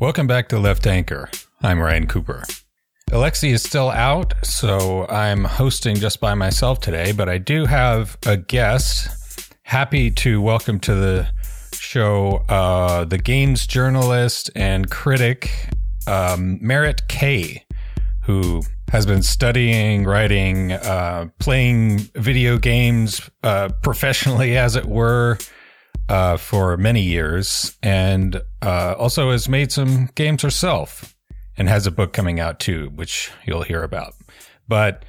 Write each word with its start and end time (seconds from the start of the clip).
Welcome 0.00 0.28
back 0.28 0.48
to 0.50 0.60
Left 0.60 0.86
Anchor. 0.86 1.28
I'm 1.60 1.80
Ryan 1.80 2.06
Cooper. 2.06 2.44
Alexi 3.10 3.50
is 3.50 3.64
still 3.64 3.90
out, 3.90 4.32
so 4.44 5.08
I'm 5.08 5.42
hosting 5.42 5.96
just 5.96 6.20
by 6.20 6.34
myself 6.34 6.78
today, 6.78 7.10
but 7.10 7.28
I 7.28 7.38
do 7.38 7.66
have 7.66 8.16
a 8.24 8.36
guest. 8.36 9.50
Happy 9.64 10.12
to 10.12 10.40
welcome 10.40 10.78
to 10.78 10.94
the 10.94 11.28
show 11.72 12.44
uh, 12.48 13.06
the 13.06 13.18
games 13.18 13.66
journalist 13.66 14.52
and 14.54 14.88
critic 14.88 15.50
um, 16.06 16.60
Merritt 16.62 17.08
K, 17.08 17.66
who 18.22 18.62
has 18.92 19.04
been 19.04 19.24
studying, 19.24 20.04
writing, 20.04 20.70
uh, 20.70 21.26
playing 21.40 21.98
video 22.14 22.56
games 22.56 23.28
uh, 23.42 23.70
professionally, 23.82 24.56
as 24.56 24.76
it 24.76 24.86
were, 24.86 25.38
uh, 26.08 26.36
for 26.36 26.76
many 26.76 27.02
years, 27.02 27.76
and 27.82 28.42
uh, 28.62 28.94
also 28.98 29.30
has 29.30 29.48
made 29.48 29.72
some 29.72 30.08
games 30.14 30.42
herself 30.42 31.14
and 31.56 31.68
has 31.68 31.86
a 31.86 31.90
book 31.90 32.12
coming 32.12 32.40
out 32.40 32.60
too, 32.60 32.90
which 32.94 33.30
you'll 33.46 33.62
hear 33.62 33.82
about. 33.82 34.14
But 34.66 35.04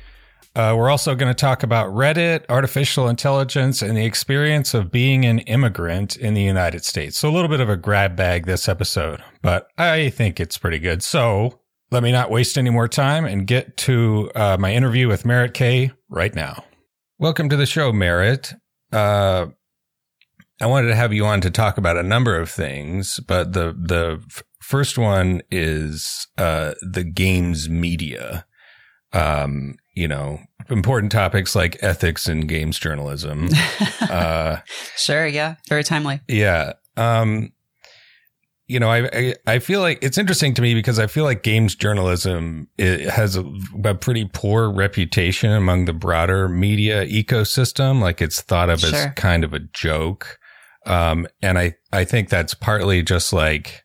uh, 0.55 0.73
we're 0.75 0.89
also 0.89 1.15
going 1.15 1.29
to 1.29 1.39
talk 1.39 1.63
about 1.63 1.93
Reddit, 1.93 2.43
artificial 2.49 3.07
intelligence, 3.07 3.81
and 3.81 3.95
the 3.95 4.05
experience 4.05 4.73
of 4.73 4.91
being 4.91 5.25
an 5.25 5.39
immigrant 5.39 6.15
in 6.17 6.33
the 6.33 6.41
United 6.41 6.83
States. 6.83 7.17
So 7.17 7.29
a 7.29 7.31
little 7.31 7.49
bit 7.49 7.59
of 7.59 7.69
a 7.69 7.77
grab 7.77 8.15
bag 8.15 8.45
this 8.45 8.67
episode, 8.67 9.23
but 9.41 9.67
I 9.77 10.09
think 10.09 10.39
it's 10.39 10.57
pretty 10.57 10.79
good. 10.79 11.03
So 11.03 11.59
let 11.91 12.03
me 12.03 12.11
not 12.11 12.31
waste 12.31 12.57
any 12.57 12.71
more 12.71 12.87
time 12.87 13.25
and 13.25 13.47
get 13.47 13.77
to 13.77 14.31
uh, 14.35 14.57
my 14.59 14.73
interview 14.73 15.07
with 15.07 15.23
Merritt 15.23 15.53
K 15.53 15.91
right 16.09 16.33
now. 16.33 16.63
Welcome 17.19 17.49
to 17.49 17.55
the 17.55 17.65
show, 17.65 17.93
Merritt. 17.93 18.53
Uh, 18.91 19.47
I 20.61 20.67
wanted 20.67 20.89
to 20.89 20.95
have 20.95 21.13
you 21.13 21.25
on 21.25 21.41
to 21.41 21.51
talk 21.51 21.77
about 21.77 21.97
a 21.97 22.03
number 22.03 22.37
of 22.37 22.49
things, 22.49 23.19
but 23.21 23.53
the 23.53 23.75
the 23.77 24.21
f- 24.29 24.43
first 24.61 24.97
one 24.97 25.41
is 25.49 26.27
uh, 26.37 26.73
the 26.81 27.03
games 27.03 27.69
media. 27.69 28.45
Um, 29.11 29.75
you 29.95 30.07
know, 30.07 30.39
important 30.69 31.11
topics 31.11 31.55
like 31.55 31.77
ethics 31.81 32.27
in 32.27 32.41
games 32.41 32.77
journalism. 32.77 33.49
uh, 34.01 34.57
sure, 34.97 35.25
yeah, 35.25 35.55
very 35.67 35.83
timely. 35.83 36.21
yeah. 36.27 36.73
Um, 36.95 37.53
you 38.67 38.79
know, 38.79 38.89
I, 38.89 39.09
I 39.11 39.35
I 39.47 39.59
feel 39.59 39.79
like 39.81 39.97
it's 40.03 40.17
interesting 40.17 40.53
to 40.53 40.61
me 40.61 40.75
because 40.75 40.99
I 40.99 41.07
feel 41.07 41.23
like 41.23 41.41
games 41.41 41.73
journalism 41.73 42.67
it 42.77 43.09
has 43.09 43.35
a, 43.35 43.43
a 43.83 43.95
pretty 43.95 44.29
poor 44.31 44.69
reputation 44.69 45.51
among 45.51 45.85
the 45.85 45.93
broader 45.93 46.47
media 46.47 47.05
ecosystem. 47.07 47.99
Like 47.99 48.21
it's 48.21 48.41
thought 48.41 48.69
of 48.69 48.83
as 48.83 49.07
kind 49.15 49.43
of 49.43 49.53
a 49.53 49.59
joke. 49.59 50.37
Um, 50.85 51.27
and 51.41 51.59
I, 51.59 51.75
I 51.91 52.05
think 52.05 52.29
that's 52.29 52.53
partly 52.53 53.03
just 53.03 53.33
like, 53.33 53.83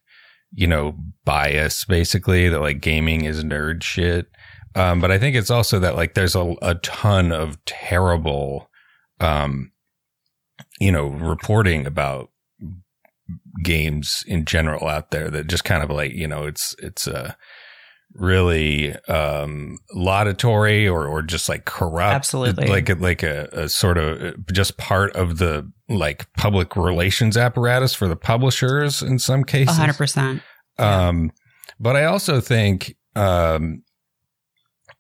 you 0.53 0.67
know, 0.67 0.97
bias 1.25 1.84
basically 1.84 2.48
that 2.48 2.61
like 2.61 2.81
gaming 2.81 3.25
is 3.25 3.45
nerd 3.45 3.83
shit. 3.83 4.27
Um, 4.77 5.01
but 5.01 5.11
I 5.11 5.19
think 5.19 5.36
it's 5.36 5.51
also 5.51 5.78
that 5.81 5.97
like 5.97 6.14
there's 6.14 6.34
a, 6.34 6.55
a 6.62 6.77
ton 6.77 7.33
of 7.33 7.62
terrible, 7.64 8.70
um, 9.20 9.73
you 10.81 10.92
know, 10.92 11.06
reporting 11.06 11.86
about 11.86 12.31
games 13.62 14.25
in 14.27 14.45
general 14.45 14.89
out 14.89 15.11
there 15.11 15.31
that 15.31 15.47
just 15.47 15.64
kind 15.64 15.83
of 15.83 15.91
like, 15.91 16.12
you 16.12 16.27
know, 16.27 16.45
it's, 16.45 16.75
it's, 16.79 17.06
uh, 17.08 17.34
really 18.15 18.95
um 19.09 19.77
laudatory 19.93 20.89
or 20.89 21.07
or 21.07 21.20
just 21.20 21.48
like 21.48 21.65
corrupt 21.65 22.15
Absolutely. 22.15 22.69
like 22.69 22.89
a 22.89 22.95
like 22.95 23.23
a, 23.23 23.48
a 23.53 23.69
sort 23.69 23.98
of 23.98 24.34
just 24.53 24.77
part 24.77 25.15
of 25.17 25.39
the 25.39 25.69
like 25.89 26.33
public 26.35 26.77
relations 26.77 27.37
apparatus 27.37 27.92
for 27.95 28.07
the 28.07 28.17
publishers 28.17 29.03
in 29.03 29.19
some 29.19 29.42
cases 29.45 29.77
hundred 29.77 29.97
percent. 29.97 30.42
um, 30.79 31.33
but 31.81 31.97
I 31.97 32.05
also 32.05 32.41
think 32.41 32.97
um, 33.17 33.83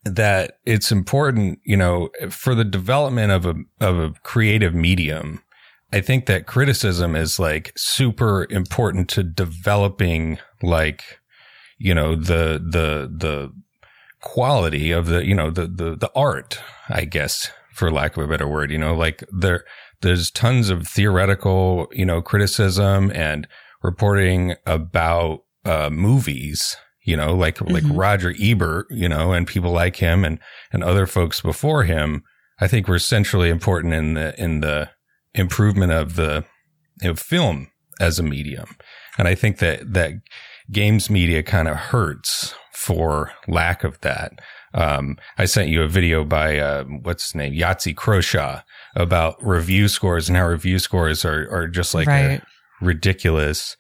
that 0.04 0.58
it's 0.64 0.92
important, 0.92 1.60
you 1.64 1.76
know, 1.76 2.10
for 2.30 2.54
the 2.54 2.64
development 2.64 3.32
of 3.32 3.46
a 3.46 3.54
of 3.80 3.98
a 3.98 4.12
creative 4.22 4.74
medium. 4.74 5.42
I 5.92 6.00
think 6.00 6.26
that 6.26 6.46
criticism 6.46 7.14
is 7.14 7.38
like 7.38 7.72
super 7.76 8.46
important 8.50 9.08
to 9.10 9.22
developing, 9.22 10.38
like, 10.60 11.20
you 11.78 11.94
know, 11.94 12.14
the 12.14 12.60
the 12.64 13.10
the 13.14 13.52
quality 14.20 14.90
of 14.90 15.06
the 15.06 15.24
you 15.26 15.34
know 15.34 15.50
the 15.50 15.66
the 15.66 15.96
the 15.96 16.10
art, 16.14 16.58
I 16.88 17.04
guess, 17.04 17.50
for 17.74 17.90
lack 17.90 18.16
of 18.16 18.24
a 18.24 18.28
better 18.28 18.48
word. 18.48 18.70
You 18.70 18.78
know, 18.78 18.94
like 18.94 19.24
there 19.32 19.64
there's 20.00 20.30
tons 20.30 20.70
of 20.70 20.86
theoretical, 20.86 21.88
you 21.92 22.04
know, 22.04 22.20
criticism 22.22 23.10
and 23.14 23.46
reporting 23.82 24.54
about 24.66 25.40
uh, 25.64 25.90
movies, 25.90 26.76
you 27.02 27.16
know, 27.16 27.34
like 27.34 27.60
like 27.60 27.84
Mhm. 27.84 27.96
Roger 27.98 28.34
Ebert, 28.40 28.86
you 28.90 29.08
know, 29.08 29.32
and 29.32 29.46
people 29.46 29.72
like 29.72 29.96
him 29.96 30.24
and 30.24 30.38
and 30.72 30.82
other 30.84 31.06
folks 31.06 31.40
before 31.40 31.84
him, 31.84 32.22
I 32.60 32.66
think 32.68 32.88
were 32.88 32.98
centrally 32.98 33.50
important 33.50 33.94
in 33.94 34.14
the 34.14 34.40
in 34.42 34.60
the 34.60 34.90
improvement 35.34 35.92
of 35.92 36.16
the 36.16 36.44
know, 37.02 37.14
film 37.14 37.68
as 38.00 38.18
a 38.18 38.22
medium. 38.22 38.76
And 39.18 39.28
I 39.28 39.34
think 39.34 39.58
that 39.58 39.92
that 39.94 40.12
games 40.70 41.10
media 41.10 41.42
kind 41.42 41.68
of 41.68 41.76
hurts 41.76 42.54
for 42.72 43.32
lack 43.48 43.84
of 43.84 44.00
that. 44.00 44.32
Um, 44.74 45.16
I 45.38 45.44
sent 45.44 45.68
you 45.68 45.82
a 45.82 45.88
video 45.88 46.24
by 46.24 46.58
uh, 46.58 46.84
what's 46.84 47.24
his 47.26 47.34
name, 47.34 47.52
Yahtzee 47.54 47.94
Croshaw, 47.94 48.62
about 48.96 49.36
review 49.40 49.88
scores 49.88 50.28
and 50.28 50.36
how 50.36 50.48
review 50.48 50.78
scores 50.78 51.24
are 51.24 51.48
are 51.50 51.68
just 51.68 51.94
like 51.94 52.08
a, 52.08 52.42
ridiculous 52.80 53.76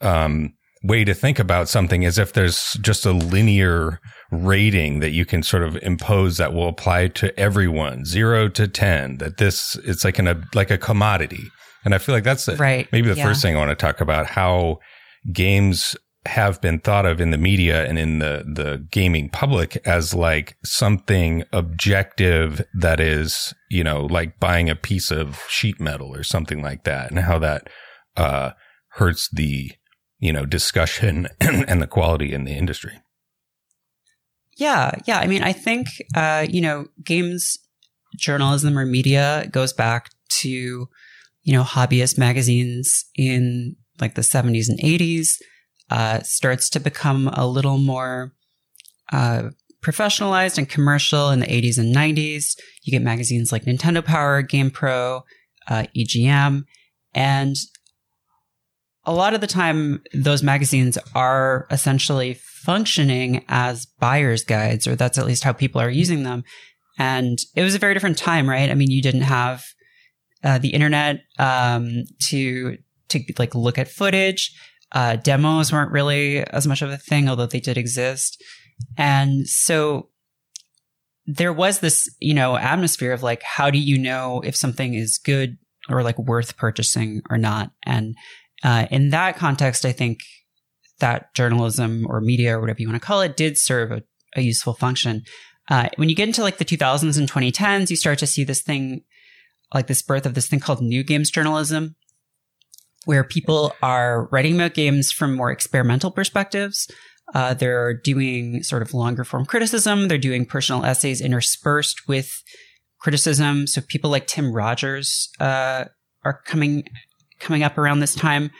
um, 0.00 0.52
way 0.82 1.02
to 1.04 1.14
think 1.14 1.38
about 1.38 1.68
something 1.68 2.04
as 2.04 2.18
if 2.18 2.34
there's 2.34 2.74
just 2.82 3.06
a 3.06 3.12
linear 3.12 4.00
rating 4.30 5.00
that 5.00 5.10
you 5.10 5.24
can 5.24 5.42
sort 5.42 5.62
of 5.62 5.76
impose 5.82 6.36
that 6.36 6.52
will 6.52 6.68
apply 6.68 7.08
to 7.08 7.38
everyone, 7.40 8.04
zero 8.04 8.48
to 8.50 8.68
ten. 8.68 9.16
That 9.18 9.38
this 9.38 9.76
it's 9.84 10.04
like 10.04 10.18
an 10.18 10.28
a, 10.28 10.42
like 10.54 10.70
a 10.70 10.78
commodity, 10.78 11.44
and 11.84 11.94
I 11.94 11.98
feel 11.98 12.14
like 12.14 12.24
that's 12.24 12.44
the, 12.44 12.56
Right. 12.56 12.86
maybe 12.92 13.08
the 13.08 13.16
Yeah. 13.16 13.24
first 13.24 13.40
thing 13.42 13.56
I 13.56 13.58
want 13.58 13.70
to 13.70 13.74
talk 13.76 14.00
about 14.02 14.26
how 14.26 14.78
games 15.32 15.96
have 16.26 16.60
been 16.60 16.80
thought 16.80 17.04
of 17.04 17.20
in 17.20 17.30
the 17.30 17.38
media 17.38 17.84
and 17.84 17.98
in 17.98 18.18
the 18.18 18.44
the 18.46 18.86
gaming 18.90 19.28
public 19.28 19.76
as 19.86 20.14
like 20.14 20.56
something 20.64 21.44
objective 21.52 22.64
that 22.72 22.98
is 22.98 23.52
you 23.70 23.84
know 23.84 24.06
like 24.06 24.40
buying 24.40 24.70
a 24.70 24.76
piece 24.76 25.10
of 25.10 25.42
sheet 25.48 25.78
metal 25.80 26.14
or 26.14 26.22
something 26.22 26.62
like 26.62 26.84
that 26.84 27.10
and 27.10 27.20
how 27.20 27.38
that 27.38 27.68
uh 28.16 28.50
hurts 28.92 29.28
the 29.32 29.70
you 30.18 30.32
know 30.32 30.46
discussion 30.46 31.28
and 31.40 31.82
the 31.82 31.86
quality 31.86 32.32
in 32.32 32.44
the 32.44 32.52
industry 32.52 33.00
Yeah, 34.56 34.92
yeah. 35.06 35.18
I 35.18 35.26
mean, 35.26 35.42
I 35.42 35.52
think 35.52 35.88
uh, 36.14 36.46
you 36.48 36.60
know, 36.60 36.86
games 37.02 37.58
journalism 38.16 38.78
or 38.78 38.86
media 38.86 39.48
goes 39.50 39.72
back 39.72 40.10
to 40.28 40.48
you 40.48 41.52
know 41.52 41.62
hobbyist 41.62 42.18
magazines 42.18 43.04
in 43.14 43.76
like 44.00 44.14
the 44.14 44.22
70s 44.22 44.68
and 44.68 44.78
80s. 44.78 45.36
Uh, 45.90 46.20
starts 46.22 46.70
to 46.70 46.80
become 46.80 47.28
a 47.34 47.46
little 47.46 47.78
more 47.78 48.32
uh, 49.12 49.50
professionalized 49.84 50.56
and 50.56 50.68
commercial 50.68 51.30
in 51.30 51.40
the 51.40 51.46
80s 51.46 51.78
and 51.78 51.94
90s. 51.94 52.56
You 52.82 52.90
get 52.90 53.02
magazines 53.02 53.52
like 53.52 53.64
Nintendo 53.64 54.04
Power, 54.04 54.42
GamePro, 54.42 55.22
uh, 55.68 55.84
EGM, 55.96 56.64
and 57.14 57.56
a 59.06 59.12
lot 59.12 59.34
of 59.34 59.40
the 59.40 59.46
time, 59.46 60.02
those 60.14 60.42
magazines 60.42 60.96
are 61.14 61.66
essentially 61.70 62.34
functioning 62.34 63.44
as 63.48 63.86
buyer's 63.86 64.44
guides, 64.44 64.86
or 64.86 64.96
that's 64.96 65.18
at 65.18 65.26
least 65.26 65.44
how 65.44 65.52
people 65.52 65.80
are 65.80 65.90
using 65.90 66.22
them. 66.22 66.42
And 66.98 67.38
it 67.54 67.62
was 67.62 67.74
a 67.74 67.78
very 67.78 67.92
different 67.92 68.18
time, 68.18 68.48
right? 68.48 68.70
I 68.70 68.74
mean, 68.74 68.90
you 68.90 69.02
didn't 69.02 69.22
have 69.22 69.64
uh, 70.42 70.58
the 70.58 70.70
internet 70.70 71.20
um, 71.38 72.04
to 72.28 72.78
to 73.08 73.20
like 73.38 73.54
look 73.54 73.78
at 73.78 73.88
footage. 73.88 74.54
Uh, 74.94 75.16
demos 75.16 75.72
weren't 75.72 75.90
really 75.90 76.38
as 76.38 76.66
much 76.66 76.80
of 76.80 76.88
a 76.88 76.96
thing, 76.96 77.28
although 77.28 77.46
they 77.46 77.60
did 77.60 77.76
exist. 77.76 78.42
And 78.96 79.46
so 79.46 80.08
there 81.26 81.52
was 81.52 81.80
this, 81.80 82.08
you 82.20 82.32
know, 82.32 82.56
atmosphere 82.56 83.12
of 83.12 83.22
like, 83.22 83.42
how 83.42 83.70
do 83.70 83.78
you 83.78 83.98
know 83.98 84.40
if 84.44 84.54
something 84.54 84.94
is 84.94 85.18
good 85.18 85.58
or 85.88 86.02
like 86.02 86.18
worth 86.18 86.56
purchasing 86.56 87.22
or 87.28 87.36
not? 87.36 87.72
And 87.84 88.14
uh, 88.62 88.86
in 88.90 89.10
that 89.10 89.36
context, 89.36 89.84
I 89.84 89.92
think 89.92 90.20
that 91.00 91.34
journalism 91.34 92.06
or 92.08 92.20
media 92.20 92.56
or 92.56 92.60
whatever 92.60 92.80
you 92.80 92.88
want 92.88 93.00
to 93.00 93.06
call 93.06 93.20
it 93.20 93.36
did 93.36 93.58
serve 93.58 93.90
a, 93.90 94.02
a 94.36 94.42
useful 94.42 94.74
function. 94.74 95.22
Uh, 95.68 95.88
when 95.96 96.08
you 96.08 96.14
get 96.14 96.28
into 96.28 96.42
like 96.42 96.58
the 96.58 96.64
2000s 96.64 97.18
and 97.18 97.30
2010s, 97.30 97.90
you 97.90 97.96
start 97.96 98.18
to 98.18 98.26
see 98.26 98.44
this 98.44 98.62
thing, 98.62 99.02
like 99.72 99.86
this 99.86 100.02
birth 100.02 100.26
of 100.26 100.34
this 100.34 100.46
thing 100.46 100.60
called 100.60 100.82
new 100.82 101.02
games 101.02 101.30
journalism, 101.30 101.96
where 103.04 103.24
people 103.24 103.74
are 103.82 104.28
writing 104.30 104.54
about 104.54 104.74
games 104.74 105.12
from 105.12 105.34
more 105.34 105.50
experimental 105.50 106.10
perspectives. 106.10 106.90
Uh, 107.34 107.54
they're 107.54 107.94
doing 107.94 108.62
sort 108.62 108.82
of 108.82 108.92
longer 108.92 109.24
form 109.24 109.46
criticism. 109.46 110.08
They're 110.08 110.18
doing 110.18 110.44
personal 110.44 110.84
essays 110.84 111.20
interspersed 111.20 112.06
with 112.06 112.42
criticism. 112.98 113.66
So 113.66 113.80
people 113.86 114.10
like 114.10 114.26
Tim 114.26 114.52
Rogers 114.52 115.28
uh, 115.40 115.86
are 116.24 116.40
coming 116.44 116.84
coming 117.40 117.62
up 117.62 117.76
around 117.76 118.00
this 118.00 118.14
time 118.14 118.50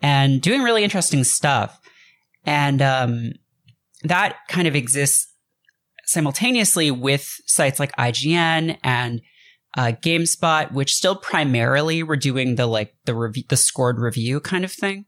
and 0.00 0.40
doing 0.40 0.62
really 0.62 0.82
interesting 0.82 1.24
stuff. 1.24 1.78
And 2.44 2.82
um, 2.82 3.32
that 4.02 4.36
kind 4.48 4.66
of 4.66 4.74
exists 4.74 5.32
simultaneously 6.04 6.90
with 6.90 7.28
sites 7.46 7.78
like 7.78 7.94
IGN 7.96 8.78
and 8.82 9.20
uh, 9.76 9.92
GameSpot, 10.02 10.72
which 10.72 10.94
still 10.94 11.16
primarily 11.16 12.02
were 12.02 12.16
doing 12.16 12.56
the 12.56 12.66
like 12.66 12.94
the 13.06 13.44
the 13.48 13.56
scored 13.56 13.98
review 13.98 14.40
kind 14.40 14.64
of 14.64 14.72
thing, 14.72 15.06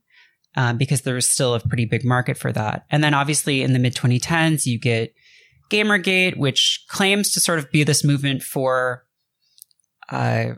uh, 0.56 0.72
because 0.72 1.02
there 1.02 1.14
was 1.14 1.28
still 1.28 1.54
a 1.54 1.60
pretty 1.60 1.84
big 1.84 2.04
market 2.04 2.38
for 2.38 2.52
that. 2.52 2.86
And 2.90 3.02
then 3.02 3.14
obviously 3.14 3.62
in 3.62 3.72
the 3.72 3.78
mid 3.78 3.94
2010s, 3.94 4.66
you 4.66 4.78
get 4.78 5.14
Gamergate, 5.70 6.36
which 6.36 6.84
claims 6.88 7.32
to 7.32 7.40
sort 7.40 7.58
of 7.58 7.70
be 7.70 7.84
this 7.84 8.04
movement 8.04 8.42
for, 8.42 9.04
uh, 10.10 10.54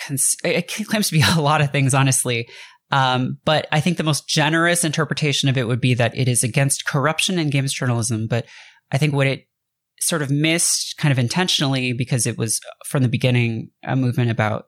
cons- 0.00 0.36
it 0.44 0.68
claims 0.86 1.08
to 1.08 1.14
be 1.14 1.24
a 1.36 1.40
lot 1.40 1.60
of 1.60 1.70
things, 1.70 1.94
honestly. 1.94 2.48
Um, 2.90 3.38
but 3.44 3.66
I 3.70 3.80
think 3.80 3.98
the 3.98 4.02
most 4.02 4.28
generous 4.28 4.82
interpretation 4.82 5.48
of 5.48 5.58
it 5.58 5.68
would 5.68 5.80
be 5.80 5.94
that 5.94 6.16
it 6.16 6.26
is 6.26 6.42
against 6.42 6.86
corruption 6.86 7.38
in 7.38 7.50
games 7.50 7.72
journalism. 7.72 8.26
But 8.26 8.46
I 8.90 8.98
think 8.98 9.12
what 9.12 9.26
it 9.26 9.47
sort 10.00 10.22
of 10.22 10.30
missed 10.30 10.96
kind 10.96 11.12
of 11.12 11.18
intentionally 11.18 11.92
because 11.92 12.26
it 12.26 12.38
was 12.38 12.60
from 12.86 13.02
the 13.02 13.08
beginning 13.08 13.70
a 13.84 13.96
movement 13.96 14.30
about 14.30 14.66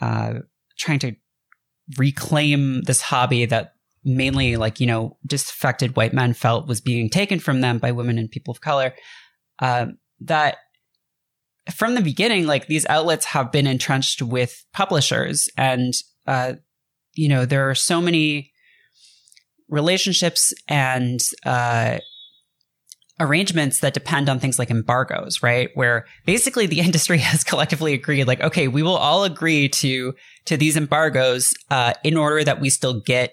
uh, 0.00 0.34
trying 0.78 0.98
to 0.98 1.14
reclaim 1.96 2.82
this 2.82 3.00
hobby 3.00 3.46
that 3.46 3.74
mainly 4.04 4.56
like 4.56 4.80
you 4.80 4.86
know 4.86 5.16
disaffected 5.26 5.96
white 5.96 6.12
men 6.12 6.32
felt 6.32 6.68
was 6.68 6.80
being 6.80 7.10
taken 7.10 7.38
from 7.38 7.60
them 7.60 7.78
by 7.78 7.92
women 7.92 8.18
and 8.18 8.30
people 8.30 8.52
of 8.52 8.60
color 8.60 8.94
uh, 9.60 9.86
that 10.20 10.58
from 11.70 11.94
the 11.94 12.00
beginning 12.00 12.46
like 12.46 12.66
these 12.66 12.86
outlets 12.86 13.26
have 13.26 13.52
been 13.52 13.66
entrenched 13.66 14.22
with 14.22 14.64
publishers 14.72 15.48
and 15.56 15.94
uh, 16.26 16.54
you 17.14 17.28
know 17.28 17.44
there 17.44 17.68
are 17.68 17.74
so 17.74 18.00
many 18.00 18.52
relationships 19.68 20.54
and 20.68 21.20
uh, 21.44 21.98
arrangements 23.20 23.80
that 23.80 23.94
depend 23.94 24.28
on 24.28 24.38
things 24.38 24.58
like 24.58 24.70
embargoes, 24.70 25.42
right? 25.42 25.70
Where 25.74 26.06
basically 26.24 26.66
the 26.66 26.80
industry 26.88 27.18
has 27.18 27.44
collectively 27.44 27.94
agreed, 27.94 28.24
like, 28.24 28.40
okay, 28.40 28.68
we 28.68 28.82
will 28.82 28.96
all 28.96 29.24
agree 29.24 29.68
to 29.68 30.14
to 30.46 30.56
these 30.56 30.76
embargoes 30.76 31.52
uh, 31.70 31.94
in 32.04 32.16
order 32.16 32.44
that 32.44 32.60
we 32.60 32.70
still 32.70 33.00
get 33.00 33.32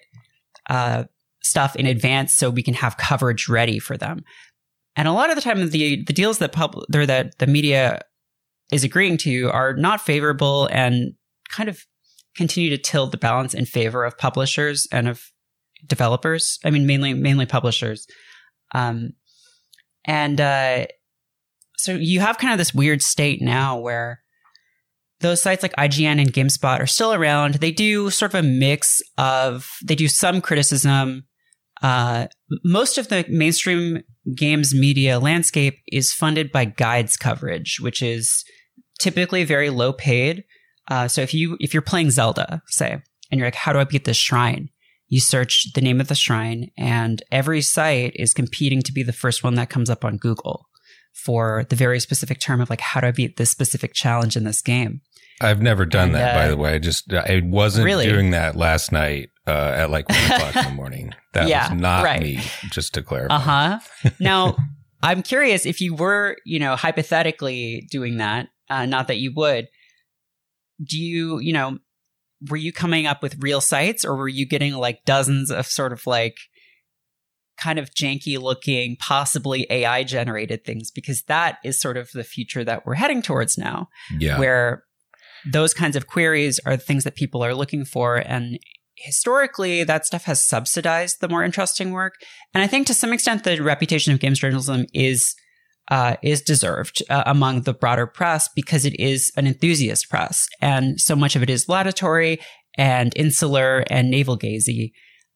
uh, 0.70 1.06
stuff 1.42 1.76
in 1.76 1.86
advance, 1.86 2.34
so 2.34 2.50
we 2.50 2.64
can 2.64 2.74
have 2.74 2.98
coverage 2.98 3.48
ready 3.48 3.80
for 3.80 3.98
them. 3.98 4.24
And 4.96 5.08
a 5.08 5.14
lot 5.14 5.30
of 5.30 5.36
the 5.36 5.42
time, 5.42 5.70
the 5.70 6.04
the 6.04 6.14
deals 6.14 6.40
that 6.40 6.52
pub 6.52 6.76
or 6.94 7.06
that 7.06 7.38
the 7.40 7.48
media 7.48 8.02
is 8.72 8.84
agreeing 8.84 9.18
to 9.18 9.50
are 9.52 9.74
not 9.74 10.02
favorable 10.02 10.68
and 10.72 11.14
kind 11.50 11.70
of 11.70 11.86
continue 12.36 12.70
to 12.70 12.78
tilt 12.78 13.12
the 13.12 13.18
balance 13.18 13.54
in 13.54 13.66
favor 13.66 14.04
of 14.04 14.18
publishers 14.18 14.88
and 14.92 15.08
of 15.08 15.32
developers. 15.86 16.60
I 16.66 16.72
mean, 16.72 16.88
mainly 16.88 17.14
mainly 17.14 17.46
publishers. 17.46 18.08
Um, 18.74 19.12
and 20.06 20.40
uh, 20.40 20.86
so 21.78 21.94
you 21.94 22.19
have 22.19 22.38
kind 22.38 22.54
of 22.54 22.57
this 22.57 22.74
weird 22.74 23.02
state 23.02 23.42
now 23.42 23.78
where 23.78 24.22
those 25.22 25.42
sites 25.42 25.63
like 25.63 25.75
IGN 25.75 26.19
and 26.19 26.34
GameSpot 26.34 26.80
are 26.80 26.88
still 26.88 27.13
around. 27.13 27.56
They 27.56 27.72
do 27.72 28.10
sort 28.10 28.34
of 28.34 28.44
a 28.44 28.48
mix 28.48 29.02
of, 29.18 29.69
they 29.84 29.96
do 29.96 30.07
some 30.07 30.42
criticism. 30.42 31.25
Uh, 31.81 32.28
most 32.63 32.98
of 32.98 33.07
the 33.07 33.25
mainstream 33.30 34.04
games 34.36 34.74
media 34.74 35.19
landscape 35.19 35.80
is 35.88 36.13
funded 36.13 36.51
by 36.51 36.66
guides 36.66 37.18
coverage, 37.18 37.80
which 37.80 38.01
is 38.01 38.44
typically 39.00 39.44
very 39.44 39.69
low 39.69 39.94
paid. 39.94 40.44
Uh, 40.90 41.08
so 41.08 41.22
if 41.22 41.34
you 41.34 41.58
if 41.60 41.74
you're 41.74 41.81
playing 41.81 42.12
Zelda, 42.12 42.62
say, 42.68 43.01
and 43.31 43.40
you're 43.40 43.48
like, 43.48 43.56
how 43.56 43.74
do 43.74 43.80
I 43.80 43.84
beat 43.84 44.06
this 44.06 44.18
shrine? 44.18 44.69
You 45.07 45.19
search 45.19 45.74
the 45.74 45.81
name 45.81 46.02
of 46.02 46.07
the 46.07 46.16
shrine, 46.16 46.72
and 46.78 47.22
every 47.31 47.62
site 47.62 48.13
is 48.16 48.34
competing 48.34 48.81
to 48.84 48.92
be 48.92 49.04
the 49.04 49.13
first 49.13 49.44
one 49.44 49.56
that 49.56 49.69
comes 49.69 49.90
up 49.90 50.04
on 50.04 50.18
Google 50.18 50.68
for 51.13 51.66
the 51.69 51.75
very 51.75 52.00
specific 52.00 52.40
term 52.40 52.60
of 52.60 52.69
like, 52.69 52.81
how 52.81 53.00
do 53.00 53.07
I 53.07 53.12
beat 53.12 53.38
this 53.38 53.50
specific 53.50 53.94
challenge 53.94 54.36
in 54.36 54.44
this 54.44 54.62
game? 54.62 55.02
I've 55.42 55.62
never 55.62 55.86
done 55.86 56.10
and, 56.10 56.16
that, 56.16 56.36
uh, 56.36 56.40
by 56.40 56.48
the 56.50 56.57
way. 56.57 56.75
I 56.75 56.80
just 56.80 57.12
I 57.13 57.42
wasn't 57.44 57.86
really? 57.86 58.06
doing 58.06 58.31
that 58.31 58.56
last 58.56 58.92
night 58.92 59.30
uh, 59.48 59.74
at 59.75 59.90
like 59.90 60.07
one 60.10 60.18
o'clock 60.31 60.56
in 60.56 60.63
the 60.63 60.75
morning. 60.75 61.13
That 61.34 61.48
yeah, 61.48 61.72
was 61.72 61.81
not 61.81 62.04
right. 62.04 62.22
me. 62.22 62.40
Just 62.72 62.94
to 62.94 63.01
clarify. 63.01 63.36
Uh 63.36 63.40
huh. 63.40 63.80
Now, 64.19 64.56
I'm 65.04 65.24
curious 65.24 65.66
if 65.66 65.81
you 65.81 65.94
were, 65.94 66.38
you 66.46 66.60
know, 66.60 66.75
hypothetically 66.75 67.88
doing 67.92 68.18
that. 68.18 68.48
Uh, 68.69 68.86
not 68.86 69.08
that 69.08 69.18
you 69.18 69.34
would. 69.36 69.68
Do 70.84 71.00
you, 71.00 71.40
you 71.40 71.54
know, 71.54 71.78
were 72.50 72.58
you 72.58 72.74
coming 72.74 73.08
up 73.08 73.24
with 73.24 73.42
real 73.42 73.62
sites 73.62 74.04
or 74.04 74.16
were 74.16 74.28
you 74.28 74.48
getting 74.48 74.74
like 74.74 75.06
dozens 75.06 75.52
of 75.52 75.66
sort 75.68 75.94
of 75.94 76.06
like 76.06 76.36
kind 77.58 77.80
of 77.80 77.92
janky 77.92 78.38
looking, 78.38 78.98
possibly 79.00 79.66
AI 79.70 80.04
generated 80.04 80.66
things? 80.66 80.92
Because 80.92 81.24
that 81.24 81.58
is 81.64 81.80
sort 81.80 81.98
of 81.98 82.10
the 82.14 82.24
future 82.24 82.64
that 82.64 82.86
we're 82.86 82.96
heading 82.96 83.22
towards 83.22 83.58
now. 83.58 83.88
Yeah. 84.20 84.40
Where 84.40 84.84
those 85.50 85.74
kinds 85.74 85.96
of 85.96 86.08
queries 86.08 86.60
are 86.66 86.76
the 86.76 86.84
things 86.84 87.04
that 87.04 87.16
people 87.16 87.44
are 87.44 87.54
looking 87.54 87.86
for. 87.86 88.18
And 88.18 88.60
historically, 88.98 89.84
that 89.84 90.06
stuff 90.06 90.26
has 90.26 90.46
subsidized 90.46 91.22
the 91.22 91.30
more 91.30 91.44
interesting 91.44 91.92
work. 91.92 92.16
And 92.54 92.64
I 92.64 92.68
think 92.68 92.88
to 92.88 92.94
some 92.94 93.14
extent, 93.14 93.44
the 93.44 93.62
reputation 93.62 94.14
of 94.14 94.20
games 94.20 94.40
journalism 94.40 94.86
is 94.94 95.36
uh, 95.90 96.16
is 96.24 96.42
deserved 96.42 97.04
uh, 97.10 97.24
among 97.26 97.62
the 97.62 97.74
broader 97.74 98.08
press 98.08 98.50
because 98.56 98.86
it 98.86 99.00
is 99.00 99.32
an 99.38 99.48
enthusiast 99.48 100.10
press. 100.10 100.48
And 100.62 101.00
so 101.00 101.16
much 101.16 101.36
of 101.36 101.44
it 101.44 101.50
is 101.50 101.70
laudatory 101.70 102.40
and 102.78 103.14
insular 103.16 103.84
and 103.90 104.10
navel 104.10 104.38
gazy. 104.38 104.92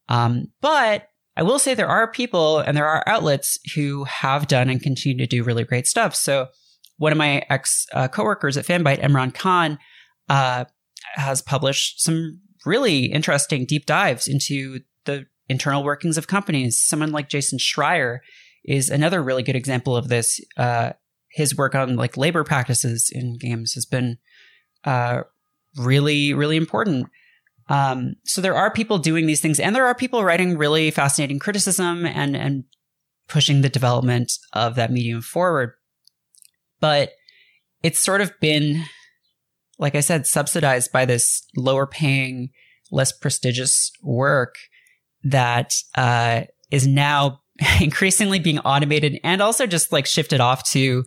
Um, 0.07 0.47
but 0.61 1.09
I 1.37 1.43
will 1.43 1.59
say 1.59 1.73
there 1.73 1.87
are 1.87 2.11
people 2.11 2.59
and 2.59 2.75
there 2.75 2.87
are 2.87 3.03
outlets 3.07 3.57
who 3.75 4.03
have 4.05 4.47
done 4.47 4.69
and 4.69 4.81
continue 4.81 5.17
to 5.19 5.27
do 5.27 5.43
really 5.43 5.63
great 5.63 5.87
stuff. 5.87 6.15
So 6.15 6.47
one 6.97 7.11
of 7.11 7.17
my 7.17 7.43
ex 7.49 7.85
uh, 7.93 8.07
coworkers 8.07 8.57
at 8.57 8.65
Fanbyte, 8.65 9.01
Imran 9.01 9.33
Khan, 9.33 9.79
uh, 10.27 10.65
has 11.13 11.41
published 11.41 12.01
some 12.01 12.41
really 12.65 13.05
interesting 13.05 13.65
deep 13.65 13.85
dives 13.85 14.27
into 14.27 14.81
the 15.05 15.27
internal 15.47 15.83
workings 15.83 16.17
of 16.17 16.27
companies. 16.27 16.79
Someone 16.79 17.11
like 17.11 17.29
Jason 17.29 17.57
Schreier 17.57 18.19
is 18.69 18.91
another 18.91 19.21
really 19.21 19.41
good 19.41 19.55
example 19.55 19.97
of 19.97 20.09
this. 20.09 20.39
Uh, 20.55 20.91
his 21.31 21.57
work 21.57 21.73
on 21.73 21.95
like 21.95 22.17
labor 22.17 22.43
practices 22.43 23.11
in 23.11 23.37
games 23.37 23.73
has 23.73 23.85
been 23.85 24.19
uh, 24.85 25.23
really, 25.75 26.35
really 26.35 26.55
important. 26.55 27.07
Um, 27.67 28.15
so 28.25 28.41
there 28.41 28.55
are 28.55 28.71
people 28.71 28.99
doing 28.99 29.25
these 29.25 29.41
things, 29.41 29.59
and 29.59 29.75
there 29.75 29.87
are 29.87 29.95
people 29.95 30.23
writing 30.23 30.55
really 30.55 30.91
fascinating 30.91 31.39
criticism 31.39 32.05
and 32.05 32.35
and 32.35 32.63
pushing 33.27 33.61
the 33.61 33.69
development 33.69 34.33
of 34.53 34.75
that 34.75 34.91
medium 34.91 35.21
forward. 35.21 35.73
But 36.79 37.13
it's 37.83 37.99
sort 37.99 38.21
of 38.21 38.39
been, 38.39 38.83
like 39.79 39.95
I 39.95 39.99
said, 39.99 40.27
subsidized 40.27 40.91
by 40.91 41.05
this 41.05 41.43
lower 41.55 41.87
paying, 41.87 42.49
less 42.91 43.11
prestigious 43.11 43.91
work 44.03 44.55
that 45.23 45.73
uh, 45.95 46.43
is 46.71 46.87
now 46.87 47.41
increasingly 47.81 48.39
being 48.39 48.59
automated 48.59 49.19
and 49.23 49.41
also 49.41 49.65
just 49.65 49.91
like 49.91 50.05
shifted 50.05 50.39
off 50.39 50.63
to 50.71 51.03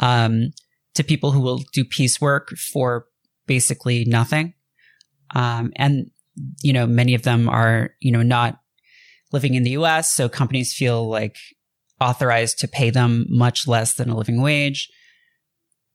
um 0.00 0.50
to 0.94 1.04
people 1.04 1.30
who 1.30 1.40
will 1.40 1.60
do 1.72 1.84
piecework 1.84 2.50
for 2.72 3.06
basically 3.46 4.04
nothing. 4.06 4.54
Um 5.34 5.72
and 5.76 6.10
you 6.62 6.72
know 6.72 6.86
many 6.86 7.14
of 7.14 7.22
them 7.22 7.48
are 7.48 7.90
you 8.00 8.12
know 8.12 8.22
not 8.22 8.58
living 9.32 9.54
in 9.54 9.62
the 9.62 9.70
US 9.70 10.12
so 10.12 10.28
companies 10.28 10.74
feel 10.74 11.08
like 11.08 11.36
authorized 12.00 12.58
to 12.58 12.68
pay 12.68 12.90
them 12.90 13.24
much 13.28 13.66
less 13.66 13.94
than 13.94 14.10
a 14.10 14.16
living 14.16 14.42
wage. 14.42 14.90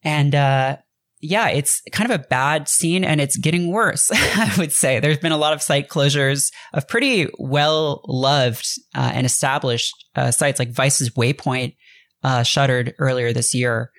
And 0.03 0.33
uh 0.33 0.77
yeah, 1.21 1.49
it's 1.49 1.81
kind 1.91 2.11
of 2.11 2.19
a 2.19 2.27
bad 2.27 2.67
scene 2.67 3.03
and 3.03 3.21
it's 3.21 3.37
getting 3.37 3.71
worse, 3.71 4.09
I 4.13 4.53
would 4.57 4.71
say. 4.71 4.99
There's 4.99 5.19
been 5.19 5.31
a 5.31 5.37
lot 5.37 5.53
of 5.53 5.61
site 5.61 5.87
closures 5.87 6.51
of 6.73 6.87
pretty 6.87 7.27
well 7.37 8.01
loved 8.07 8.67
uh, 8.95 9.11
and 9.13 9.25
established 9.25 9.93
uh, 10.15 10.31
sites 10.31 10.59
like 10.59 10.71
Vice's 10.71 11.11
Waypoint 11.11 11.75
uh, 12.23 12.43
shuttered 12.43 12.95
earlier 12.99 13.33
this 13.33 13.53
year. 13.53 13.91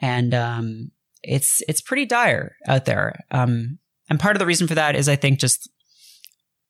And 0.00 0.34
um, 0.34 0.90
it's 1.22 1.62
it's 1.68 1.80
pretty 1.80 2.06
dire 2.06 2.56
out 2.66 2.86
there. 2.86 3.24
Um, 3.30 3.78
and 4.08 4.18
part 4.18 4.34
of 4.34 4.40
the 4.40 4.46
reason 4.46 4.66
for 4.66 4.74
that 4.74 4.96
is 4.96 5.08
I 5.08 5.16
think 5.16 5.38
just 5.38 5.70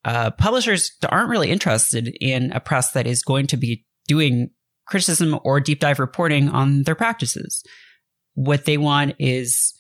uh, 0.04 0.32
publishers 0.32 0.92
aren't 1.09 1.30
really 1.30 1.50
interested 1.50 2.14
in 2.21 2.52
a 2.52 2.61
press 2.61 2.92
that 2.92 3.06
is 3.06 3.23
going 3.23 3.47
to 3.49 3.56
be 3.56 3.85
doing 4.09 4.50
criticism 4.87 5.38
or 5.44 5.61
deep 5.61 5.80
dive 5.80 6.00
reporting 6.00 6.49
on 6.49 6.82
their 6.82 6.97
practices. 6.97 7.62
What 8.35 8.64
they 8.64 8.78
want 8.78 9.14
is 9.18 9.75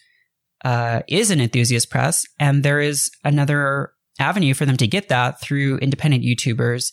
uh, 0.64 1.02
is 1.08 1.30
an 1.30 1.40
enthusiast 1.40 1.90
press, 1.90 2.24
and 2.38 2.62
there 2.62 2.80
is 2.80 3.10
another 3.24 3.92
avenue 4.18 4.54
for 4.54 4.66
them 4.66 4.76
to 4.76 4.86
get 4.86 5.08
that 5.08 5.40
through 5.40 5.78
independent 5.78 6.22
YouTubers 6.22 6.92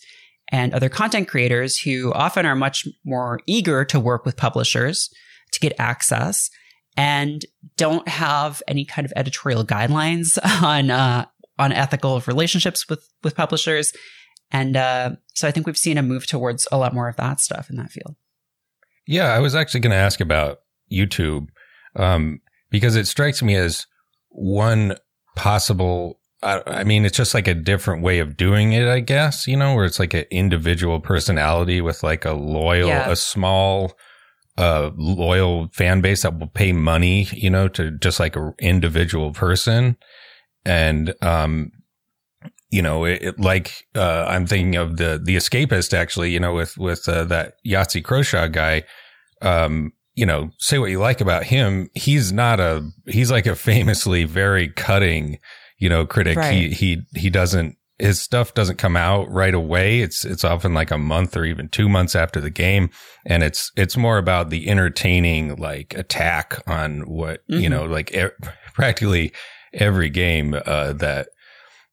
and 0.50 0.74
other 0.74 0.88
content 0.88 1.28
creators 1.28 1.78
who 1.78 2.12
often 2.12 2.44
are 2.46 2.56
much 2.56 2.86
more 3.04 3.40
eager 3.46 3.84
to 3.84 4.00
work 4.00 4.24
with 4.24 4.36
publishers 4.36 5.10
to 5.52 5.60
get 5.60 5.72
access 5.78 6.50
and 6.96 7.44
don't 7.76 8.08
have 8.08 8.62
any 8.66 8.84
kind 8.84 9.06
of 9.06 9.12
editorial 9.16 9.64
guidelines 9.64 10.38
on 10.62 10.90
uh, 10.90 11.26
on 11.58 11.72
ethical 11.72 12.20
relationships 12.26 12.88
with 12.88 13.08
with 13.22 13.36
publishers 13.36 13.92
And 14.50 14.76
uh, 14.76 15.10
so 15.34 15.46
I 15.46 15.52
think 15.52 15.66
we've 15.66 15.78
seen 15.78 15.98
a 15.98 16.02
move 16.02 16.26
towards 16.26 16.66
a 16.72 16.78
lot 16.78 16.94
more 16.94 17.08
of 17.08 17.16
that 17.16 17.40
stuff 17.40 17.70
in 17.70 17.76
that 17.76 17.90
field. 17.90 18.16
Yeah, 19.06 19.32
I 19.32 19.38
was 19.38 19.54
actually 19.54 19.80
going 19.80 19.92
to 19.92 19.96
ask 19.96 20.20
about 20.20 20.60
YouTube 20.90 21.48
um, 21.96 22.40
because 22.70 22.96
it 22.96 23.06
strikes 23.06 23.42
me 23.42 23.54
as 23.56 23.86
one 24.30 24.96
possible. 25.36 26.18
I, 26.42 26.62
I 26.66 26.84
mean, 26.84 27.04
it's 27.04 27.16
just 27.16 27.34
like 27.34 27.48
a 27.48 27.54
different 27.54 28.02
way 28.02 28.18
of 28.20 28.36
doing 28.36 28.72
it, 28.72 28.88
I 28.88 29.00
guess. 29.00 29.46
You 29.46 29.56
know, 29.56 29.74
where 29.74 29.84
it's 29.84 29.98
like 29.98 30.14
an 30.14 30.24
individual 30.30 31.00
personality 31.00 31.80
with 31.80 32.02
like 32.02 32.24
a 32.24 32.32
loyal, 32.32 32.88
Yeah. 32.88 33.10
a 33.10 33.16
small, 33.16 33.92
uh, 34.56 34.90
loyal 34.96 35.68
fan 35.72 36.00
base 36.00 36.22
that 36.22 36.38
will 36.38 36.46
pay 36.46 36.72
money. 36.72 37.28
You 37.32 37.50
know, 37.50 37.68
to 37.68 37.90
just 37.90 38.20
like 38.20 38.36
an 38.36 38.54
individual 38.58 39.32
person, 39.32 39.96
and 40.64 41.14
um, 41.22 41.72
you 42.70 42.80
know, 42.82 43.04
it, 43.04 43.22
it- 43.22 43.40
like 43.40 43.86
uh, 43.94 44.24
I'm 44.28 44.46
thinking 44.46 44.76
of 44.76 44.96
the 44.96 45.20
the 45.22 45.36
escapist 45.36 45.92
actually. 45.92 46.30
You 46.30 46.40
know, 46.40 46.54
with 46.54 46.78
with 46.78 47.08
uh, 47.08 47.24
that 47.24 47.54
Yahtzee 47.66 48.02
Croshaw 48.02 48.50
guy. 48.50 48.84
Um, 49.42 49.92
you 50.14 50.26
know, 50.26 50.50
say 50.58 50.78
what 50.78 50.90
you 50.90 50.98
like 50.98 51.20
about 51.20 51.44
him. 51.44 51.88
He's 51.94 52.32
not 52.32 52.60
a. 52.60 52.88
He's 53.06 53.30
like 53.30 53.46
a 53.46 53.54
famously 53.54 54.24
very 54.24 54.68
cutting, 54.68 55.38
you 55.78 55.88
know, 55.88 56.06
critic. 56.06 56.34
He 56.34 56.40
Right. 56.40 56.72
he 56.72 57.02
he 57.14 57.30
doesn't. 57.30 57.76
His 57.98 58.18
stuff 58.20 58.54
doesn't 58.54 58.78
come 58.78 58.96
out 58.96 59.30
right 59.30 59.52
away. 59.54 60.00
It's 60.00 60.24
it's 60.24 60.42
often 60.44 60.72
like 60.72 60.90
a 60.90 60.96
month 60.98 61.36
or 61.36 61.44
even 61.44 61.68
two 61.68 61.86
months 61.88 62.16
after 62.16 62.40
the 62.40 62.48
game, 62.50 62.88
and 63.26 63.42
it's 63.42 63.70
it's 63.76 63.96
more 63.96 64.16
about 64.18 64.48
the 64.50 64.68
entertaining 64.70 65.56
like 65.56 65.94
attack 65.94 66.62
on 66.66 67.00
what 67.02 67.42
you 67.46 67.68
Mhm. 67.68 67.70
know, 67.70 67.84
like 67.84 68.14
e- 68.14 68.28
practically 68.74 69.32
every 69.74 70.08
game 70.10 70.54
uh, 70.66 70.92
that 70.94 71.28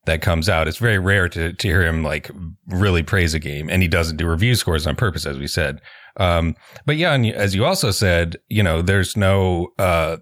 that 0.07 0.21
comes 0.21 0.49
out. 0.49 0.67
It's 0.67 0.77
very 0.79 0.99
rare 0.99 1.29
to, 1.29 1.53
to 1.53 1.67
hear 1.67 1.83
him 1.85 2.03
like 2.03 2.29
really 2.67 3.03
praise 3.03 3.33
a 3.33 3.39
game 3.39 3.69
and 3.69 3.81
he 3.81 3.87
doesn't 3.87 4.17
do 4.17 4.27
review 4.27 4.55
scores 4.55 4.85
on 4.87 4.95
purpose, 4.95 5.25
as 5.25 5.37
we 5.37 5.47
said. 5.47 5.79
Um, 6.17 6.55
but 6.85 6.97
yeah, 6.97 7.13
and 7.13 7.25
as 7.27 7.53
you 7.53 7.63
also 7.63 7.91
said, 7.91 8.37
you 8.49 8.63
know, 8.63 8.81
there's 8.81 9.15
no, 9.15 9.67
uh, 9.77 10.17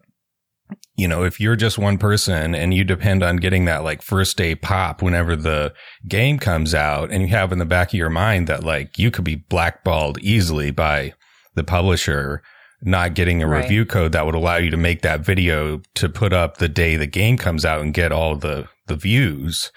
you 0.97 1.07
know, 1.07 1.23
if 1.23 1.39
you're 1.39 1.55
just 1.55 1.77
one 1.77 1.97
person 1.97 2.55
and 2.55 2.73
you 2.73 2.83
depend 2.83 3.23
on 3.23 3.37
getting 3.37 3.65
that 3.65 3.83
like 3.83 4.01
first 4.01 4.37
day 4.37 4.55
pop 4.55 5.01
whenever 5.01 5.35
the 5.35 5.73
game 6.07 6.37
comes 6.39 6.73
out 6.73 7.11
and 7.11 7.21
you 7.21 7.27
have 7.29 7.51
in 7.51 7.59
the 7.59 7.65
back 7.65 7.89
of 7.89 7.93
your 7.93 8.09
mind 8.09 8.47
that 8.47 8.63
like 8.63 8.97
you 8.97 9.11
could 9.11 9.25
be 9.25 9.35
blackballed 9.35 10.17
easily 10.19 10.71
by 10.71 11.13
the 11.55 11.63
publisher 11.63 12.41
not 12.81 13.13
getting 13.15 13.41
a 13.41 13.47
Right. 13.47 13.63
review 13.63 13.85
code 13.85 14.11
that 14.11 14.25
would 14.25 14.35
allow 14.35 14.57
you 14.57 14.69
to 14.69 14.77
make 14.77 15.01
that 15.01 15.21
video 15.21 15.81
to 15.95 16.09
put 16.09 16.33
up 16.33 16.57
the 16.57 16.69
day 16.69 16.97
the 16.97 17.07
game 17.07 17.37
comes 17.37 17.63
out 17.65 17.81
and 17.81 17.93
get 17.93 18.11
all 18.11 18.35
the 18.35 18.67
the 18.87 18.95
views. 18.95 19.71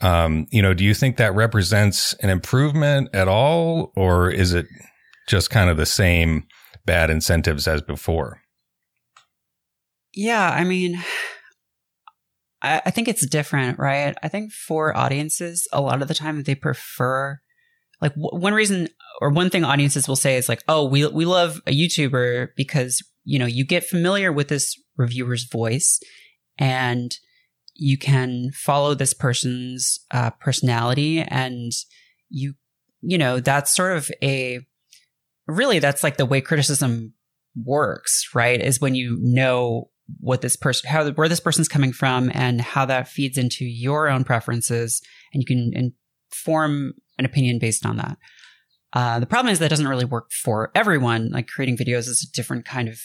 Um, 0.00 0.46
you 0.50 0.60
know, 0.60 0.74
do 0.74 0.84
you 0.84 0.94
think 0.94 1.16
that 1.16 1.34
represents 1.34 2.12
an 2.14 2.30
improvement 2.30 3.08
at 3.14 3.28
all, 3.28 3.92
or 3.96 4.30
is 4.30 4.52
it 4.52 4.66
just 5.28 5.50
kind 5.50 5.70
of 5.70 5.76
the 5.76 5.86
same 5.86 6.44
bad 6.84 7.10
incentives 7.10 7.66
as 7.66 7.82
before? 7.82 8.40
Yeah, 10.14 10.50
I 10.50 10.64
mean, 10.64 11.02
I, 12.62 12.82
I 12.86 12.90
think 12.90 13.08
it's 13.08 13.26
different, 13.26 13.78
right? 13.78 14.16
I 14.22 14.28
think 14.28 14.52
for 14.52 14.96
audiences, 14.96 15.66
a 15.72 15.80
lot 15.80 16.02
of 16.02 16.08
the 16.08 16.14
time 16.14 16.42
they 16.42 16.54
prefer, 16.54 17.38
like, 18.00 18.14
w- 18.14 18.40
one 18.40 18.54
reason 18.54 18.88
or 19.20 19.30
one 19.30 19.50
thing 19.50 19.64
audiences 19.64 20.08
will 20.08 20.16
say 20.16 20.36
is 20.36 20.48
like, 20.48 20.62
"Oh, 20.68 20.86
we 20.86 21.06
we 21.06 21.24
love 21.24 21.60
a 21.66 21.72
YouTuber 21.72 22.48
because 22.56 23.02
you 23.24 23.38
know 23.38 23.46
you 23.46 23.64
get 23.64 23.84
familiar 23.84 24.32
with 24.32 24.48
this 24.48 24.74
reviewer's 24.96 25.44
voice, 25.44 26.00
and 26.58 27.12
you 27.78 27.98
can 27.98 28.50
follow 28.52 28.94
this 28.94 29.14
person's 29.14 30.00
uh, 30.10 30.30
personality, 30.30 31.20
and 31.20 31.72
you 32.28 32.54
you 33.00 33.18
know 33.18 33.40
that's 33.40 33.74
sort 33.74 33.96
of 33.96 34.10
a 34.22 34.60
really 35.46 35.78
that's 35.78 36.02
like 36.02 36.16
the 36.16 36.26
way 36.26 36.40
criticism 36.40 37.14
works, 37.64 38.30
right? 38.34 38.60
Is 38.60 38.80
when 38.80 38.94
you 38.94 39.18
know 39.20 39.90
what 40.20 40.40
this 40.40 40.56
person, 40.56 40.88
how 40.88 41.10
where 41.12 41.28
this 41.28 41.40
person's 41.40 41.68
coming 41.68 41.92
from, 41.92 42.30
and 42.34 42.60
how 42.60 42.84
that 42.86 43.08
feeds 43.08 43.38
into 43.38 43.64
your 43.64 44.08
own 44.08 44.24
preferences, 44.24 45.02
and 45.32 45.42
you 45.42 45.46
can 45.46 45.72
inform 46.32 46.94
an 47.18 47.24
opinion 47.24 47.58
based 47.58 47.86
on 47.86 47.96
that. 47.96 48.18
Uh, 48.92 49.20
the 49.20 49.26
problem 49.26 49.52
is 49.52 49.58
that 49.58 49.68
doesn't 49.68 49.88
really 49.88 50.04
work 50.04 50.30
for 50.30 50.70
everyone. 50.74 51.30
Like 51.30 51.48
creating 51.48 51.76
videos 51.76 52.08
is 52.08 52.26
a 52.26 52.34
different 52.34 52.64
kind 52.64 52.88
of 52.88 53.00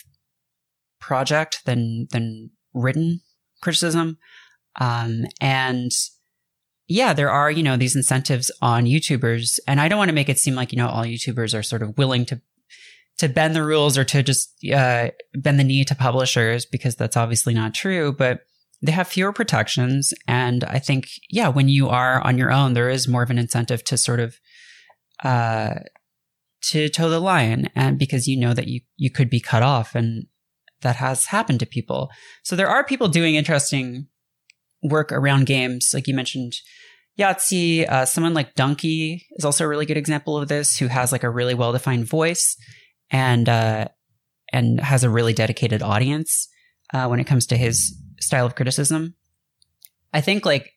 project 0.99 1.65
than 1.65 2.07
than 2.11 2.51
written 2.73 3.21
criticism, 3.61 4.17
um, 4.79 5.25
and 5.39 5.91
yeah, 6.87 7.13
there 7.13 7.31
are 7.31 7.49
you 7.49 7.63
know 7.63 7.77
these 7.77 7.95
incentives 7.95 8.51
on 8.61 8.85
YouTubers, 8.85 9.59
and 9.67 9.79
I 9.79 9.87
don't 9.87 9.97
want 9.97 10.09
to 10.09 10.15
make 10.15 10.29
it 10.29 10.39
seem 10.39 10.55
like 10.55 10.71
you 10.71 10.77
know 10.77 10.87
all 10.87 11.03
YouTubers 11.03 11.57
are 11.57 11.63
sort 11.63 11.81
of 11.81 11.97
willing 11.97 12.25
to 12.25 12.41
to 13.17 13.29
bend 13.29 13.55
the 13.55 13.63
rules 13.63 13.97
or 13.97 14.03
to 14.03 14.23
just 14.23 14.53
uh, 14.73 15.09
bend 15.35 15.59
the 15.59 15.63
knee 15.63 15.85
to 15.85 15.95
publishers 15.95 16.65
because 16.65 16.95
that's 16.95 17.17
obviously 17.17 17.53
not 17.53 17.73
true. 17.73 18.11
But 18.11 18.41
they 18.81 18.91
have 18.91 19.07
fewer 19.07 19.31
protections, 19.31 20.13
and 20.27 20.63
I 20.63 20.79
think 20.79 21.07
yeah, 21.29 21.47
when 21.47 21.69
you 21.69 21.87
are 21.89 22.21
on 22.21 22.37
your 22.37 22.51
own, 22.51 22.73
there 22.73 22.89
is 22.89 23.07
more 23.07 23.23
of 23.23 23.29
an 23.29 23.37
incentive 23.37 23.83
to 23.85 23.97
sort 23.97 24.19
of 24.19 24.37
uh, 25.23 25.75
to 26.63 26.89
toe 26.89 27.09
the 27.09 27.19
line, 27.19 27.69
and 27.75 27.97
because 27.97 28.27
you 28.27 28.39
know 28.39 28.53
that 28.53 28.67
you 28.67 28.81
you 28.97 29.11
could 29.11 29.29
be 29.29 29.39
cut 29.39 29.63
off, 29.63 29.95
and 29.95 30.25
that 30.81 30.97
has 30.97 31.27
happened 31.27 31.59
to 31.59 31.65
people. 31.65 32.09
So 32.43 32.55
there 32.55 32.69
are 32.69 32.83
people 32.83 33.07
doing 33.07 33.35
interesting 33.35 34.07
work 34.83 35.11
around 35.11 35.45
games, 35.45 35.91
like 35.93 36.07
you 36.07 36.13
mentioned. 36.13 36.53
Yahtzee, 37.19 37.87
uh, 37.87 38.05
someone 38.05 38.33
like 38.33 38.55
Dunkey 38.55 39.23
is 39.31 39.45
also 39.45 39.65
a 39.65 39.67
really 39.67 39.85
good 39.85 39.97
example 39.97 40.37
of 40.37 40.47
this, 40.47 40.77
who 40.77 40.87
has 40.87 41.11
like 41.11 41.23
a 41.23 41.29
really 41.29 41.53
well 41.53 41.71
defined 41.71 42.07
voice 42.07 42.55
and 43.11 43.47
uh, 43.47 43.87
and 44.51 44.79
has 44.79 45.03
a 45.03 45.09
really 45.09 45.33
dedicated 45.33 45.81
audience 45.81 46.47
uh, 46.93 47.07
when 47.07 47.19
it 47.19 47.25
comes 47.27 47.45
to 47.47 47.57
his 47.57 47.95
style 48.19 48.45
of 48.45 48.55
criticism. 48.55 49.15
I 50.13 50.21
think 50.21 50.45
like 50.45 50.71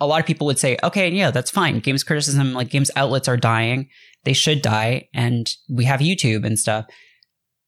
a- 0.00 0.06
lot 0.06 0.20
of 0.20 0.26
people 0.26 0.46
would 0.46 0.58
say, 0.58 0.76
okay, 0.82 1.10
yeah, 1.10 1.30
that's 1.30 1.50
fine. 1.50 1.80
Games 1.80 2.04
criticism, 2.04 2.52
like 2.52 2.70
games 2.70 2.90
outlets 2.96 3.28
are 3.28 3.36
dying. 3.36 3.88
They 4.24 4.32
should 4.32 4.62
die. 4.62 5.08
And 5.14 5.48
we 5.68 5.84
have 5.84 6.00
YouTube 6.00 6.44
and 6.44 6.58
stuff. 6.58 6.86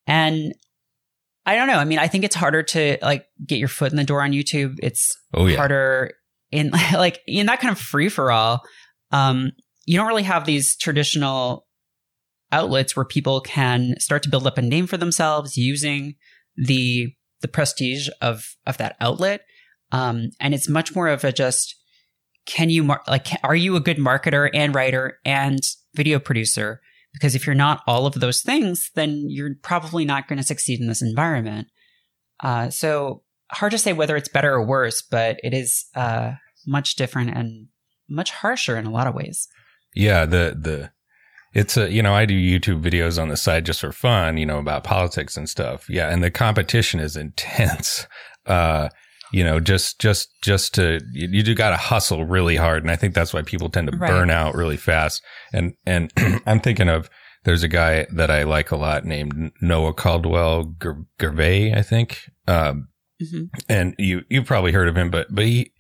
And 0.07 0.55
I 1.47 1.55
don't 1.55 1.69
know. 1.69 1.79
I 1.79 1.85
mean, 1.85 2.01
I 2.01 2.09
think 2.09 2.25
it's 2.25 2.35
harder 2.35 2.65
to 2.65 2.99
like 3.01 3.27
get 3.47 3.59
your 3.59 3.69
foot 3.69 3.93
in 3.93 3.97
the 3.97 4.05
door 4.05 4.21
on 4.23 4.33
YouTube. 4.33 4.79
It's 4.83 5.17
Oh 5.33 5.47
yeah, 5.47 5.57
harder 5.57 6.13
in 6.51 6.71
like 6.93 7.21
in 7.27 7.47
that 7.47 7.61
kind 7.61 7.73
of 7.73 7.79
free 7.79 8.09
for 8.09 8.33
all. 8.33 8.63
Um, 9.13 9.53
you 9.87 9.97
don't 9.97 10.09
really 10.09 10.25
have 10.25 10.45
these 10.45 10.77
traditional 10.77 11.67
outlets 12.51 12.97
where 12.97 13.05
people 13.05 13.41
can 13.41 13.95
start 14.01 14.25
to 14.25 14.29
build 14.29 14.47
up 14.47 14.59
a 14.59 14.63
name 14.63 14.89
for 14.89 14.97
themselves 14.97 15.57
using 15.57 16.17
the 16.57 17.13
the 17.43 17.49
prestige 17.49 18.09
of 18.21 18.57
of 18.67 18.77
that 18.79 18.97
outlet. 19.01 19.43
Um, 19.93 20.31
and 20.41 20.53
it's 20.53 20.69
much 20.69 20.97
more 20.97 21.07
of 21.07 21.23
a 21.23 21.31
just 21.31 21.77
can 22.45 22.71
you 22.71 22.83
mar- 22.83 23.03
like 23.07 23.29
are 23.45 23.57
you 23.57 23.77
a 23.77 23.81
good 23.81 23.99
marketer 23.99 24.51
and 24.53 24.75
writer 24.75 25.19
and 25.25 25.61
video 25.95 26.19
producer? 26.19 26.81
Because 27.17 27.35
if 27.35 27.47
you're 27.47 27.55
not 27.55 27.83
all 27.87 28.07
of 28.07 28.15
those 28.15 28.43
things, 28.43 28.91
then 28.95 29.25
you're 29.29 29.55
probably 29.63 30.05
not 30.05 30.29
going 30.29 30.37
to 30.37 30.43
succeed 30.43 30.81
in 30.81 30.87
this 30.87 31.03
environment. 31.03 31.69
Uh, 32.43 32.69
so 32.69 33.23
hard 33.51 33.73
to 33.73 33.79
say 33.79 33.93
whether 33.93 34.17
it's 34.17 34.29
better 34.29 34.53
or 34.53 34.65
worse, 34.65 35.03
but 35.03 35.39
it 35.43 35.55
is 35.55 35.87
uh, 35.95 36.33
much 36.67 36.97
different 36.97 37.31
and 37.31 37.69
much 38.09 38.31
harsher 38.31 38.77
in 38.77 38.87
a 38.87 38.91
lot 38.91 39.07
of 39.07 39.15
ways. 39.15 39.49
yeah. 39.95 40.27
The 40.27 40.57
the 40.61 40.91
it's 41.55 41.79
a 41.79 41.91
you 41.91 42.03
know 42.03 42.15
I 42.15 42.27
do 42.27 42.35
YouTube 42.35 42.83
videos 42.83 43.21
on 43.21 43.29
the 43.29 43.37
side 43.37 43.65
just 43.65 43.81
for 43.81 43.93
fun, 43.93 44.37
you 44.37 44.45
know 44.45 44.59
about 44.59 44.85
politics 44.85 45.37
and 45.39 45.49
stuff. 45.49 45.89
Yeah, 45.89 46.11
and 46.11 46.23
the 46.23 46.31
competition 46.31 47.01
is 47.01 47.17
intense. 47.17 48.07
Uh, 48.47 48.89
you 49.33 49.43
know, 49.45 49.61
just 49.61 50.01
just 50.01 50.29
just 50.43 50.75
to 50.75 51.01
you, 51.13 51.29
you 51.31 51.43
do 51.43 51.55
got 51.55 51.71
to 51.71 51.77
hustle 51.77 52.25
really 52.25 52.57
hard, 52.57 52.83
and 52.83 52.91
I 52.91 52.97
think 52.97 53.15
that's 53.15 53.33
why 53.35 53.43
people 53.43 53.69
tend 53.69 53.91
to 53.91 53.97
Right. 53.97 54.11
burn 54.11 54.31
out 54.31 54.55
really 54.55 54.77
fast. 54.77 55.23
And 55.53 55.75
and 55.85 56.13
I'm 56.47 56.61
thinking 56.61 56.89
of 56.89 57.09
there's 57.45 57.63
a 57.63 57.69
guy 57.69 58.07
that 58.13 58.31
I 58.31 58.43
like 58.43 58.71
a 58.71 58.77
lot 58.77 59.05
named 59.05 59.53
Noah 59.61 59.95
caldwell 59.95 60.75
gervais 61.21 61.73
I 61.75 61.83
think. 61.83 62.21
Um, 62.49 62.89
Mhm. 63.23 63.49
and 63.69 63.95
you 63.99 64.23
you've 64.29 64.45
probably 64.47 64.73
heard 64.73 64.89
of 64.89 64.97
him, 64.97 65.11
but 65.11 65.29
but 65.35 65.45
he 65.47 65.73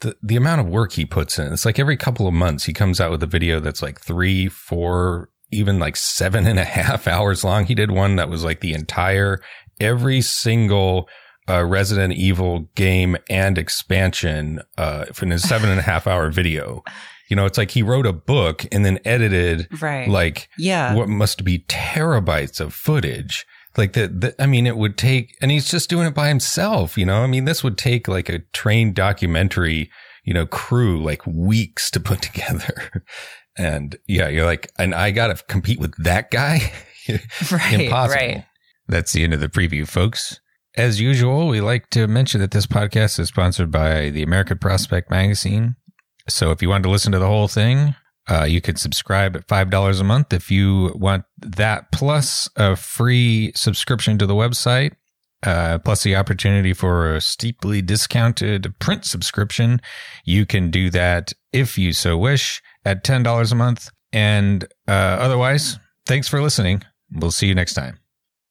the 0.00 0.16
the 0.22 0.36
amount 0.36 0.60
of 0.62 0.68
work 0.68 0.92
he 0.92 1.04
puts 1.04 1.38
in, 1.38 1.52
it's 1.52 1.66
like 1.66 1.78
every 1.78 1.96
couple 1.96 2.26
of 2.26 2.32
months 2.34 2.64
he 2.64 2.72
comes 2.72 3.00
out 3.00 3.10
with 3.10 3.22
a 3.22 3.26
video 3.26 3.60
that's 3.60 3.82
like 3.82 4.00
three, 4.00 4.48
four, 4.48 5.28
even 5.50 5.78
like 5.78 5.96
seven 5.96 6.46
and 6.46 6.58
a 6.58 6.64
half 6.64 7.06
hours 7.14 7.44
long. 7.44 7.66
He 7.66 7.74
did 7.74 7.90
one 7.90 8.16
that 8.16 8.30
was 8.30 8.42
like 8.44 8.60
the 8.60 8.72
entire 8.72 9.40
every 9.80 10.20
single 10.22 11.08
uh, 11.48 11.64
Resident 11.64 12.14
Evil 12.14 12.68
game 12.74 13.16
and 13.30 13.56
expansion 13.58 14.60
uh, 14.76 15.06
in 15.22 15.30
his 15.30 15.48
seven 15.48 15.70
and 15.70 15.78
a 15.78 15.82
half 15.82 16.06
hour 16.06 16.30
video. 16.30 16.82
You 17.28 17.36
know, 17.36 17.44
it's 17.44 17.58
like 17.58 17.70
he 17.72 17.82
wrote 17.82 18.06
a 18.06 18.12
book 18.12 18.64
and 18.72 18.84
then 18.84 18.98
edited 19.04 19.68
Right. 19.82 20.08
like 20.08 20.48
yeah. 20.58 20.94
what 20.94 21.08
must 21.08 21.44
be 21.44 21.60
terabytes 21.68 22.60
of 22.60 22.72
footage. 22.74 23.46
Like 23.76 23.92
that, 23.92 24.20
that, 24.22 24.34
I 24.38 24.46
mean, 24.46 24.66
it 24.66 24.76
would 24.76 24.96
take, 24.96 25.36
and 25.42 25.50
he's 25.50 25.68
just 25.70 25.90
doing 25.90 26.06
it 26.06 26.14
by 26.14 26.28
himself, 26.28 26.96
you 26.98 27.04
know? 27.06 27.22
I 27.22 27.26
mean, 27.26 27.44
this 27.44 27.62
would 27.62 27.76
take 27.78 28.08
like 28.08 28.28
a 28.28 28.40
trained 28.52 28.94
documentary, 28.94 29.90
you 30.24 30.32
know, 30.34 30.46
crew 30.46 31.02
like 31.02 31.24
weeks 31.26 31.90
to 31.92 32.00
put 32.00 32.22
together. 32.22 33.04
and 33.56 33.96
yeah, 34.06 34.28
you're 34.28 34.46
like, 34.46 34.70
and 34.78 34.94
I 34.94 35.10
got 35.10 35.36
to 35.36 35.44
compete 35.44 35.78
with 35.80 35.94
that 36.02 36.30
guy. 36.30 36.72
right, 37.52 37.80
Impossible. 37.80 38.20
right. 38.20 38.44
That's 38.88 39.12
the 39.12 39.22
end 39.22 39.34
of 39.34 39.40
the 39.40 39.48
preview, 39.48 39.86
folks. 39.86 40.40
As 40.78 41.00
usual, 41.00 41.48
we 41.48 41.60
like 41.60 41.90
to 41.90 42.06
mention 42.06 42.40
that 42.40 42.52
this 42.52 42.64
podcast 42.64 43.18
is 43.18 43.26
sponsored 43.26 43.72
by 43.72 44.10
the 44.10 44.22
American 44.22 44.58
Prospect 44.58 45.10
Magazine. 45.10 45.74
So 46.28 46.52
if 46.52 46.62
you 46.62 46.68
want 46.68 46.84
to 46.84 46.88
listen 46.88 47.10
to 47.10 47.18
the 47.18 47.26
whole 47.26 47.48
thing, 47.48 47.96
uh, 48.30 48.44
you 48.44 48.60
can 48.60 48.76
subscribe 48.76 49.34
at 49.34 49.48
$5 49.48 50.00
a 50.00 50.04
month 50.04 50.32
if 50.32 50.52
you 50.52 50.92
want 50.94 51.24
that, 51.40 51.90
plus 51.90 52.48
a 52.54 52.76
free 52.76 53.50
subscription 53.56 54.18
to 54.18 54.26
the 54.26 54.36
website, 54.36 54.92
uh, 55.42 55.78
plus 55.78 56.04
the 56.04 56.14
opportunity 56.14 56.72
for 56.72 57.16
a 57.16 57.20
steeply 57.20 57.82
discounted 57.82 58.72
print 58.78 59.04
subscription. 59.04 59.80
You 60.24 60.46
can 60.46 60.70
do 60.70 60.90
that 60.90 61.32
if 61.52 61.76
you 61.76 61.92
so 61.92 62.16
wish 62.16 62.62
at 62.84 63.02
$10 63.02 63.50
a 63.50 63.54
month. 63.56 63.90
And 64.12 64.62
uh, 64.86 64.92
otherwise, 64.92 65.80
thanks 66.06 66.28
for 66.28 66.40
listening. 66.40 66.84
We'll 67.10 67.32
see 67.32 67.48
you 67.48 67.54
next 67.56 67.74
time. 67.74 67.97